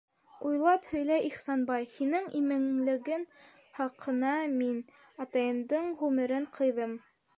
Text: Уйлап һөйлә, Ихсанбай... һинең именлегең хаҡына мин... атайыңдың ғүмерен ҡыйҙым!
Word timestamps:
Уйлап 0.51 0.85
һөйлә, 0.93 1.17
Ихсанбай... 1.27 1.85
һинең 1.97 2.25
именлегең 2.39 3.25
хаҡына 3.77 4.33
мин... 4.55 4.81
атайыңдың 5.27 5.93
ғүмерен 6.01 6.49
ҡыйҙым! 6.59 6.99